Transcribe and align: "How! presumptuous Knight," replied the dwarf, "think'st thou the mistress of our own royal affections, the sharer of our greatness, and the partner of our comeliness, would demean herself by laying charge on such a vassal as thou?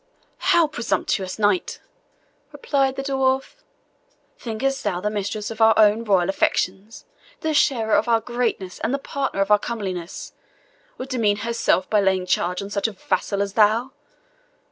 "How! 0.39 0.65
presumptuous 0.65 1.37
Knight," 1.37 1.79
replied 2.51 2.95
the 2.95 3.03
dwarf, 3.03 3.57
"think'st 4.39 4.83
thou 4.83 4.99
the 4.99 5.11
mistress 5.11 5.51
of 5.51 5.61
our 5.61 5.75
own 5.77 6.03
royal 6.03 6.27
affections, 6.27 7.05
the 7.41 7.53
sharer 7.53 7.93
of 7.93 8.07
our 8.07 8.19
greatness, 8.19 8.79
and 8.79 8.95
the 8.95 8.97
partner 8.97 9.41
of 9.41 9.51
our 9.51 9.59
comeliness, 9.59 10.33
would 10.97 11.09
demean 11.09 11.37
herself 11.45 11.87
by 11.87 12.01
laying 12.01 12.25
charge 12.25 12.63
on 12.63 12.71
such 12.71 12.87
a 12.87 12.93
vassal 12.93 13.43
as 13.43 13.53
thou? 13.53 13.91